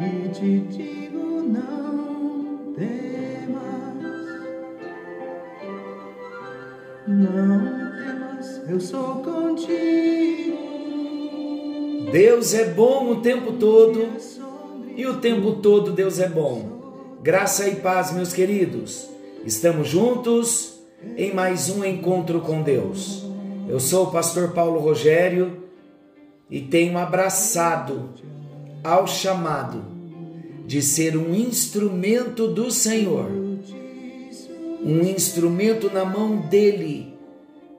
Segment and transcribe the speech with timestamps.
[0.00, 4.26] e te digo não temas,
[7.06, 10.58] não temas, eu sou contigo.
[12.10, 14.08] Deus é bom o tempo todo
[14.96, 17.18] e o tempo todo Deus é bom.
[17.22, 19.08] Graça e paz, meus queridos.
[19.44, 20.80] Estamos juntos
[21.16, 23.24] em mais um encontro com Deus.
[23.68, 25.62] Eu sou o pastor Paulo Rogério
[26.50, 28.10] e tenho abraçado
[28.84, 29.82] ao chamado
[30.66, 33.30] de ser um instrumento do Senhor,
[34.82, 37.14] um instrumento na mão dele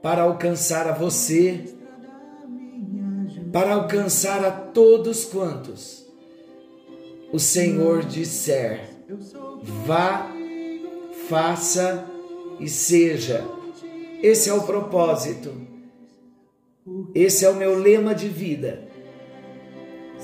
[0.01, 1.63] para alcançar a você,
[3.53, 6.05] para alcançar a todos quantos
[7.31, 8.89] o Senhor disser:
[9.85, 10.31] vá,
[11.29, 12.05] faça
[12.59, 13.45] e seja.
[14.23, 15.53] Esse é o propósito.
[17.13, 18.94] Esse é o meu lema de vida.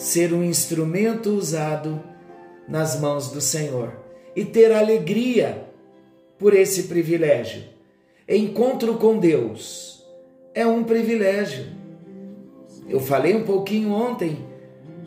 [0.01, 2.01] Ser um instrumento usado
[2.67, 3.93] nas mãos do Senhor
[4.35, 5.67] e ter alegria
[6.39, 7.65] por esse privilégio.
[8.27, 10.03] Encontro com Deus
[10.55, 11.67] é um privilégio.
[12.89, 14.43] Eu falei um pouquinho ontem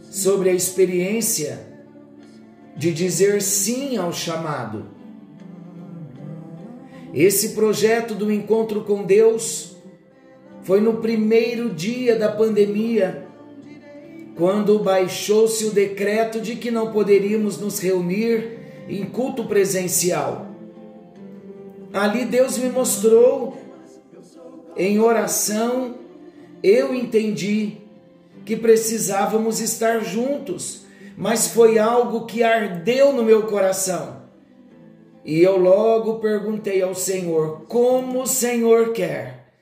[0.01, 1.59] sobre a experiência
[2.77, 4.87] de dizer sim ao chamado.
[7.13, 9.77] Esse projeto do encontro com Deus
[10.63, 13.34] foi no primeiro dia da pandemia,
[14.37, 20.49] quando baixou-se o decreto de que não poderíamos nos reunir em culto presencial.
[21.93, 23.57] Ali Deus me mostrou,
[24.77, 25.95] em oração,
[26.63, 27.79] eu entendi
[28.45, 30.85] que precisávamos estar juntos
[31.17, 34.25] mas foi algo que ardeu no meu coração.
[35.25, 39.53] E eu logo perguntei ao Senhor: como o Senhor quer?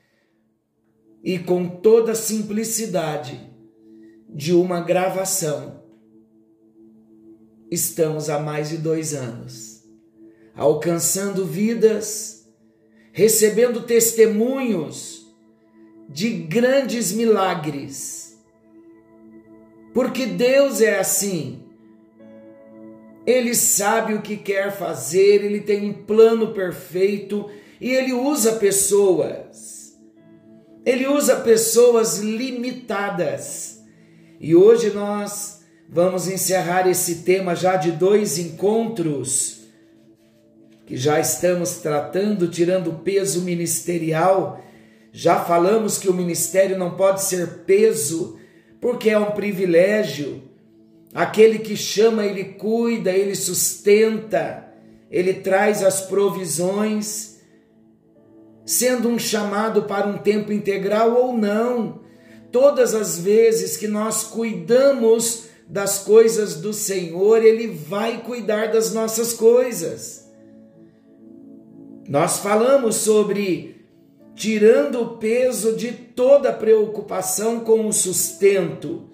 [1.23, 3.52] E com toda simplicidade
[4.33, 5.83] de uma gravação,
[7.71, 9.83] estamos há mais de dois anos,
[10.55, 12.47] alcançando vidas,
[13.13, 15.27] recebendo testemunhos
[16.09, 18.23] de grandes milagres
[19.93, 21.61] porque Deus é assim.
[23.27, 27.49] Ele sabe o que quer fazer, ele tem um plano perfeito
[27.81, 29.97] e ele usa pessoas.
[30.85, 33.72] Ele usa pessoas limitadas.
[34.43, 39.61] E hoje nós vamos encerrar esse tema já de dois encontros
[40.85, 44.61] que já estamos tratando, tirando o peso ministerial.
[45.13, 48.37] Já falamos que o ministério não pode ser peso
[48.81, 50.43] porque é um privilégio.
[51.15, 54.75] Aquele que chama, ele cuida, ele sustenta,
[55.09, 57.37] ele traz as provisões,
[58.67, 62.03] sendo um chamado para um tempo integral ou não.
[62.53, 69.33] Todas as vezes que nós cuidamos das coisas do Senhor, Ele vai cuidar das nossas
[69.33, 70.31] coisas.
[72.07, 73.87] Nós falamos sobre
[74.35, 79.09] tirando o peso de toda preocupação com o sustento.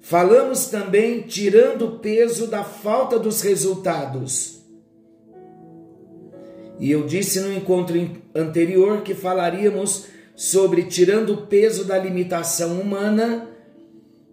[0.00, 4.56] Falamos também tirando o peso da falta dos resultados.
[6.78, 7.96] E eu disse no encontro
[8.34, 13.48] anterior que falaríamos sobre tirando o peso da limitação humana,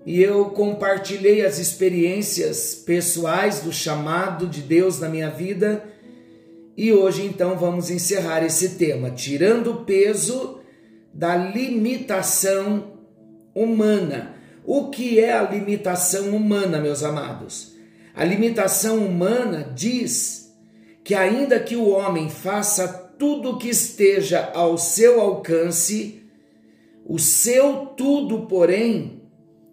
[0.06, 5.92] e eu compartilhei as experiências pessoais do chamado de Deus na minha vida
[6.76, 10.60] e hoje então vamos encerrar esse tema, tirando o peso
[11.14, 12.94] da limitação
[13.54, 14.34] humana.
[14.66, 17.74] O que é a limitação humana, meus amados?
[18.16, 20.52] A limitação humana diz
[21.04, 26.26] que, ainda que o homem faça tudo que esteja ao seu alcance,
[27.06, 29.22] o seu tudo, porém,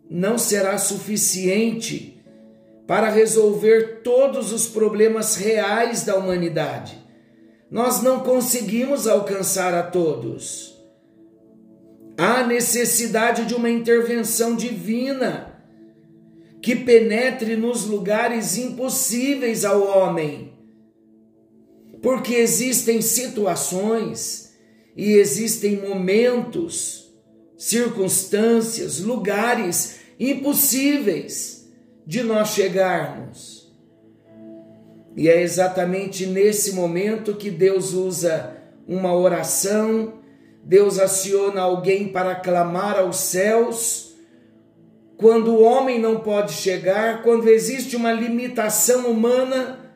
[0.08, 2.22] não será suficiente
[2.86, 6.96] para resolver todos os problemas reais da humanidade.
[7.68, 10.80] Nós não conseguimos alcançar a todos.
[12.16, 15.60] Há necessidade de uma intervenção divina
[16.62, 20.59] que penetre nos lugares impossíveis ao homem.
[22.02, 24.54] Porque existem situações
[24.96, 27.12] e existem momentos,
[27.56, 31.68] circunstâncias, lugares impossíveis
[32.06, 33.60] de nós chegarmos.
[35.16, 38.56] E é exatamente nesse momento que Deus usa
[38.86, 40.14] uma oração,
[40.62, 44.14] Deus aciona alguém para clamar aos céus.
[45.16, 49.89] Quando o homem não pode chegar, quando existe uma limitação humana,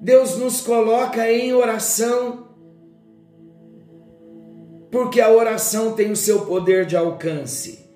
[0.00, 2.48] Deus nos coloca em oração,
[4.90, 7.86] porque a oração tem o seu poder de alcance.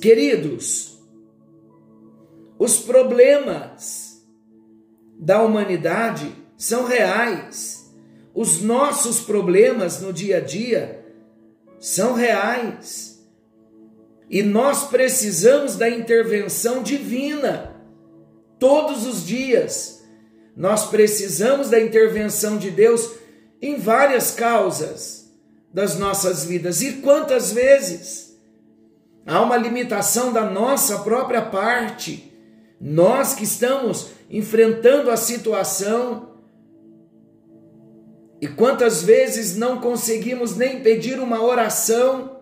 [0.00, 0.98] Queridos,
[2.58, 4.26] os problemas
[5.18, 7.94] da humanidade são reais.
[8.34, 11.04] Os nossos problemas no dia a dia
[11.78, 13.22] são reais.
[14.30, 17.73] E nós precisamos da intervenção divina
[18.64, 20.02] todos os dias.
[20.56, 23.10] Nós precisamos da intervenção de Deus
[23.60, 25.30] em várias causas
[25.70, 26.80] das nossas vidas.
[26.80, 28.40] E quantas vezes
[29.26, 32.32] há uma limitação da nossa própria parte,
[32.80, 36.30] nós que estamos enfrentando a situação.
[38.40, 42.40] E quantas vezes não conseguimos nem pedir uma oração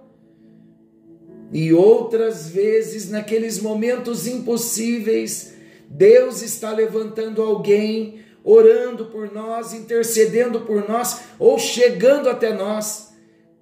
[1.52, 5.52] e outras vezes, naqueles momentos impossíveis,
[5.94, 13.12] Deus está levantando alguém, orando por nós, intercedendo por nós, ou chegando até nós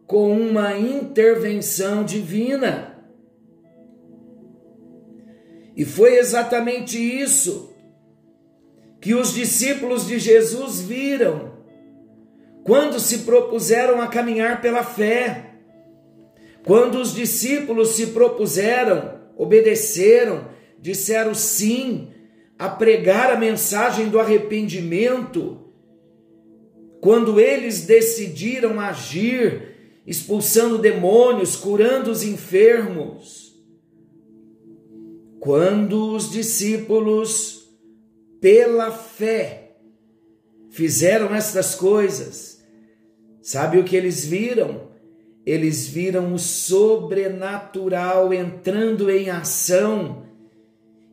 [0.07, 3.05] com uma intervenção divina.
[5.77, 7.75] E foi exatamente isso
[9.01, 11.59] que os discípulos de Jesus viram
[12.63, 15.55] quando se propuseram a caminhar pela fé.
[16.65, 20.49] Quando os discípulos se propuseram, obedeceram,
[20.79, 22.20] disseram sim
[22.61, 25.73] a pregar a mensagem do arrependimento,
[27.01, 33.59] quando eles decidiram agir, expulsando demônios, curando os enfermos,
[35.41, 37.67] quando os discípulos,
[38.43, 39.77] pela fé,
[40.69, 42.63] fizeram estas coisas,
[43.41, 44.91] sabe o que eles viram?
[45.47, 50.30] eles viram o sobrenatural entrando em ação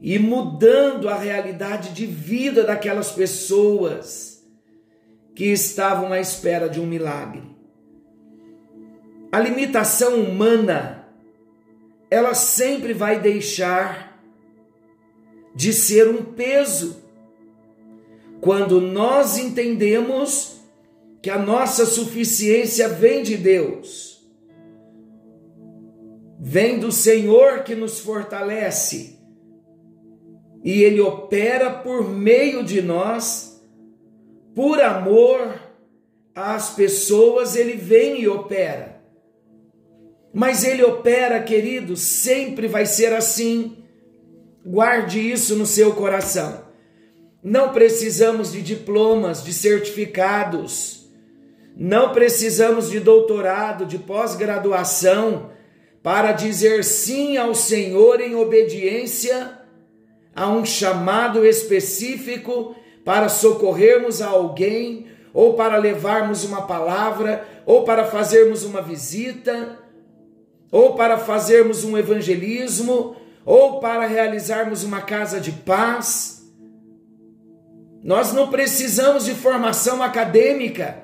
[0.01, 4.43] e mudando a realidade de vida daquelas pessoas
[5.35, 7.43] que estavam à espera de um milagre.
[9.31, 11.07] A limitação humana,
[12.09, 14.19] ela sempre vai deixar
[15.55, 17.03] de ser um peso
[18.39, 20.61] quando nós entendemos
[21.21, 24.17] que a nossa suficiência vem de Deus
[26.39, 29.16] vem do Senhor que nos fortalece
[30.67, 33.63] e Ele opera por meio de nós,
[34.53, 35.57] por amor
[36.35, 39.01] às pessoas, Ele vem e opera.
[40.33, 43.77] Mas Ele opera, querido, sempre vai ser assim.
[44.65, 46.65] Guarde isso no seu coração.
[47.41, 51.09] Não precisamos de diplomas, de certificados,
[51.77, 55.49] não precisamos de doutorado, de pós-graduação
[56.03, 59.56] para dizer sim ao Senhor em obediência
[60.37, 68.05] a um chamado específico para socorrermos a alguém, ou para levarmos uma palavra, ou para
[68.05, 69.79] fazermos uma visita,
[70.71, 76.47] ou para fazermos um evangelismo, ou para realizarmos uma casa de paz.
[78.03, 81.03] Nós não precisamos de formação acadêmica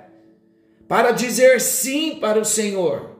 [0.87, 3.12] para dizer sim para o Senhor.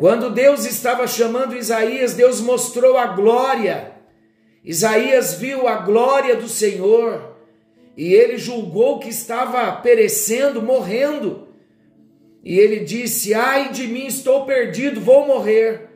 [0.00, 3.92] Quando Deus estava chamando Isaías, Deus mostrou a glória.
[4.64, 7.36] Isaías viu a glória do Senhor
[7.94, 11.48] e ele julgou que estava perecendo, morrendo.
[12.42, 15.90] E ele disse: Ai de mim, estou perdido, vou morrer.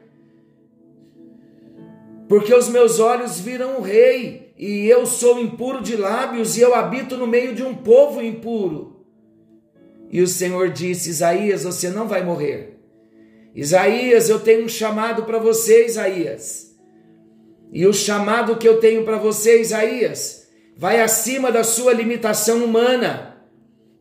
[2.28, 6.74] Porque os meus olhos viram o rei, e eu sou impuro de lábios, e eu
[6.74, 9.06] habito no meio de um povo impuro.
[10.10, 12.73] E o Senhor disse: Isaías, você não vai morrer.
[13.54, 16.74] Isaías, eu tenho um chamado para você, Isaías.
[17.72, 23.36] E o chamado que eu tenho para você, Isaías, vai acima da sua limitação humana.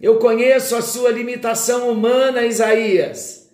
[0.01, 3.48] Eu conheço a sua limitação humana, Isaías.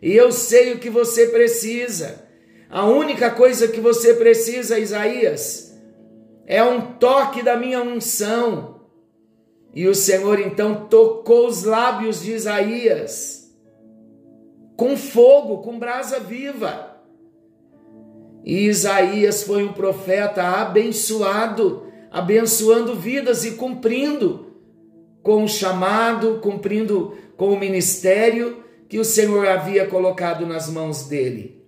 [0.00, 2.24] E eu sei o que você precisa.
[2.70, 5.78] A única coisa que você precisa, Isaías,
[6.46, 8.80] é um toque da minha unção.
[9.74, 13.43] E o Senhor então tocou os lábios de Isaías
[14.76, 16.94] com fogo, com brasa viva.
[18.44, 24.54] E Isaías foi um profeta abençoado, abençoando vidas e cumprindo
[25.22, 31.64] com o chamado, cumprindo com o ministério que o Senhor havia colocado nas mãos dele.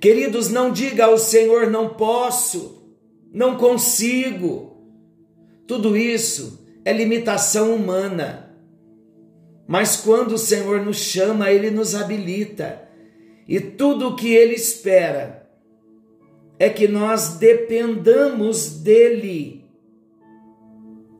[0.00, 2.96] Queridos, não diga ao Senhor não posso,
[3.32, 4.76] não consigo.
[5.66, 8.47] Tudo isso é limitação humana.
[9.68, 12.88] Mas quando o Senhor nos chama, ele nos habilita.
[13.46, 15.46] E tudo o que ele espera
[16.58, 19.66] é que nós dependamos dele,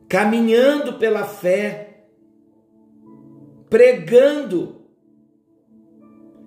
[0.08, 2.04] caminhando pela fé,
[3.68, 4.76] pregando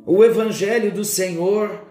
[0.04, 1.86] o Evangelho do Senhor,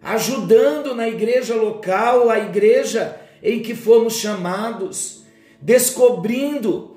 [0.00, 5.22] ajudando na igreja local, a igreja em que fomos chamados,
[5.60, 6.89] descobrindo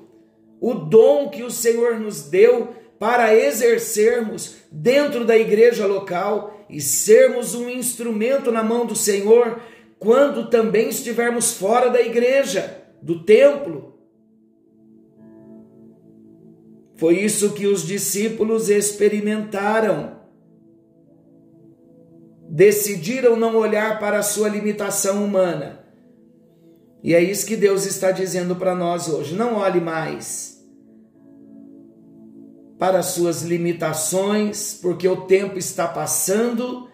[0.66, 2.68] o dom que o Senhor nos deu
[2.98, 9.60] para exercermos dentro da igreja local e sermos um instrumento na mão do Senhor
[9.98, 13.92] quando também estivermos fora da igreja, do templo.
[16.94, 20.14] Foi isso que os discípulos experimentaram
[22.48, 25.84] decidiram não olhar para a sua limitação humana.
[27.02, 29.34] E é isso que Deus está dizendo para nós hoje.
[29.34, 30.53] Não olhe mais
[32.78, 36.88] para as suas limitações, porque o tempo está passando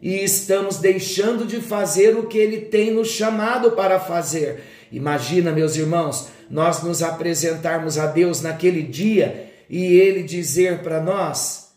[0.00, 4.62] e estamos deixando de fazer o que Ele tem nos chamado para fazer.
[4.92, 11.70] Imagina, meus irmãos, nós nos apresentarmos a Deus naquele dia e Ele dizer para nós: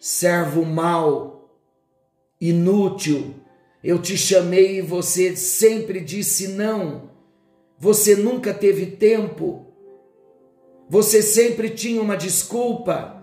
[0.00, 1.58] servo mau,
[2.40, 3.34] inútil.
[3.82, 7.10] Eu te chamei e você sempre disse não.
[7.78, 9.61] Você nunca teve tempo.
[10.92, 13.22] Você sempre tinha uma desculpa.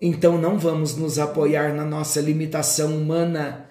[0.00, 3.70] Então não vamos nos apoiar na nossa limitação humana.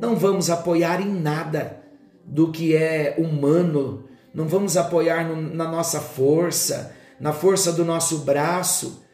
[0.00, 1.82] Não vamos apoiar em nada
[2.24, 4.04] do que é humano.
[4.32, 9.04] Não vamos apoiar no, na nossa força, na força do nosso braço,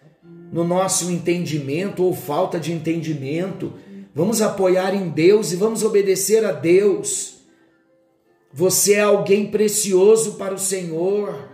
[0.52, 3.72] no nosso entendimento ou falta de entendimento
[4.14, 7.38] Vamos apoiar em Deus e vamos obedecer a Deus.
[8.52, 11.53] Você é alguém precioso para o Senhor.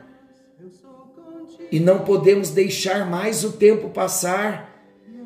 [1.70, 4.70] E não podemos deixar mais o tempo passar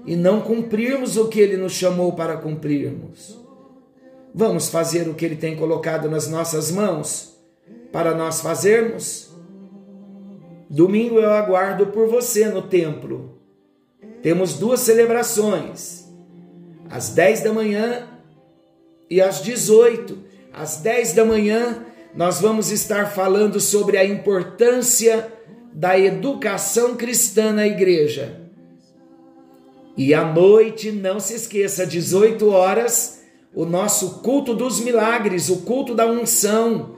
[0.06, 3.38] e não cumprirmos o que Ele nos chamou para cumprirmos.
[4.34, 7.34] Vamos fazer o que Ele tem colocado nas nossas mãos
[7.92, 9.30] para nós fazermos?
[10.68, 13.38] Domingo eu aguardo por você no templo.
[14.22, 16.04] Temos duas celebrações
[16.90, 18.08] às 10 da manhã
[19.08, 20.18] e às 18.
[20.52, 21.84] Às 10 da manhã,
[22.14, 25.32] nós vamos estar falando sobre a importância
[25.74, 28.40] da educação cristã na igreja.
[29.96, 33.22] E à noite, não se esqueça, 18 horas,
[33.54, 36.96] o nosso culto dos milagres, o culto da unção.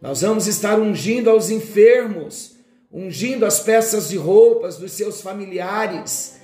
[0.00, 2.56] Nós vamos estar ungindo aos enfermos,
[2.92, 6.38] ungindo as peças de roupas dos seus familiares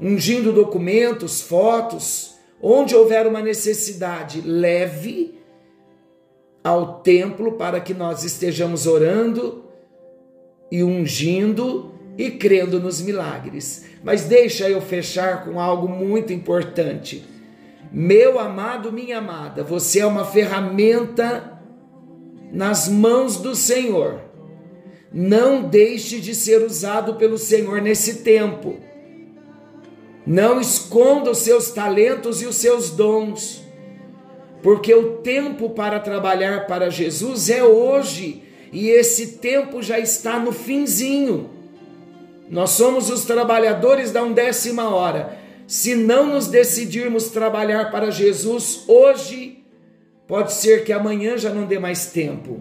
[0.00, 5.38] ungindo documentos, fotos, onde houver uma necessidade, leve
[6.64, 9.64] ao templo para que nós estejamos orando
[10.70, 13.86] e ungindo e crendo nos milagres.
[14.02, 17.24] Mas deixa eu fechar com algo muito importante.
[17.92, 21.60] Meu amado, minha amada, você é uma ferramenta
[22.52, 24.20] nas mãos do Senhor.
[25.12, 28.76] Não deixe de ser usado pelo Senhor nesse tempo.
[30.24, 33.64] Não esconda os seus talentos e os seus dons,
[34.62, 40.52] porque o tempo para trabalhar para Jesus é hoje e esse tempo já está no
[40.52, 41.50] finzinho.
[42.48, 45.38] Nós somos os trabalhadores da undécima hora.
[45.66, 49.62] Se não nos decidirmos trabalhar para Jesus hoje,
[50.26, 52.60] pode ser que amanhã já não dê mais tempo.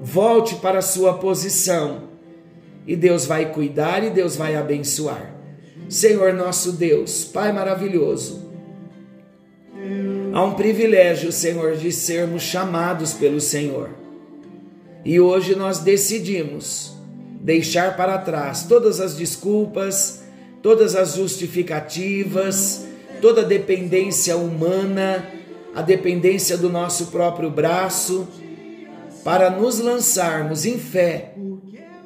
[0.00, 2.14] Volte para a sua posição
[2.86, 5.34] e Deus vai cuidar e Deus vai abençoar.
[5.88, 8.50] Senhor nosso Deus, Pai maravilhoso,
[10.32, 14.03] há um privilégio, Senhor, de sermos chamados pelo Senhor.
[15.04, 16.94] E hoje nós decidimos
[17.40, 20.22] deixar para trás todas as desculpas,
[20.62, 22.86] todas as justificativas,
[23.20, 25.26] toda a dependência humana,
[25.74, 28.26] a dependência do nosso próprio braço,
[29.22, 31.34] para nos lançarmos em fé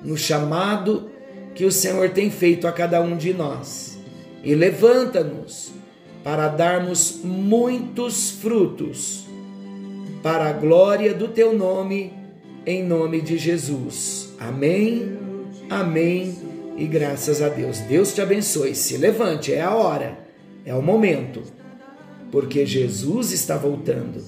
[0.02, 1.11] no chamado
[1.55, 3.99] que o Senhor tem feito a cada um de nós.
[4.43, 5.73] E levanta-nos
[6.23, 9.26] para darmos muitos frutos
[10.23, 12.12] para a glória do teu nome,
[12.68, 14.34] em nome de Jesus.
[14.38, 15.18] Amém,
[15.70, 16.37] amém
[16.76, 17.78] e graças a Deus.
[17.80, 18.75] Deus te abençoe.
[18.75, 20.18] Se levante, é a hora,
[20.66, 21.42] é o momento,
[22.30, 24.22] porque Jesus está voltando.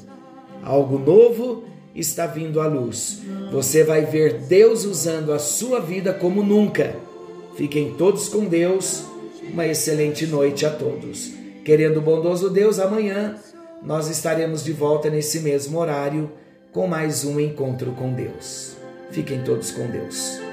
[0.62, 3.20] Algo novo está vindo à luz.
[3.52, 6.96] Você vai ver Deus usando a sua vida como nunca
[7.60, 9.04] Fiquem todos com Deus.
[9.52, 11.32] Uma excelente noite a todos.
[11.62, 13.36] Querendo o bondoso Deus, amanhã
[13.82, 16.30] nós estaremos de volta nesse mesmo horário
[16.72, 18.76] com mais um encontro com Deus.
[19.10, 20.49] Fiquem todos com Deus.